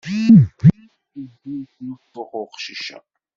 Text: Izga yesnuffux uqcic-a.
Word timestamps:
Izga 1.19 1.51
yesnuffux 1.57 2.31
uqcic-a. 2.41 2.97